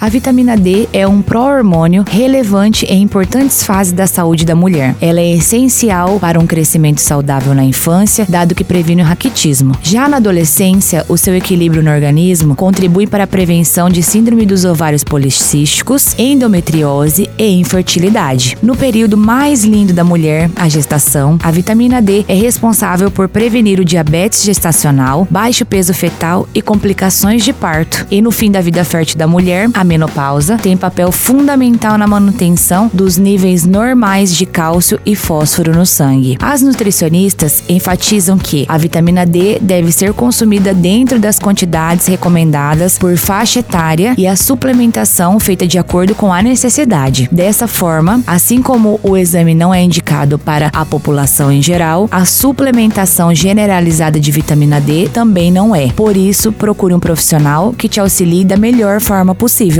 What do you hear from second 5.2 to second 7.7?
é essencial para um crescimento saudável na